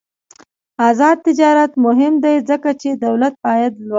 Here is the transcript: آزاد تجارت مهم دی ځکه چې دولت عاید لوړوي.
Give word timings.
آزاد 0.87 1.17
تجارت 1.27 1.71
مهم 1.85 2.13
دی 2.23 2.35
ځکه 2.49 2.69
چې 2.81 2.89
دولت 3.05 3.33
عاید 3.47 3.73
لوړوي. 3.75 3.89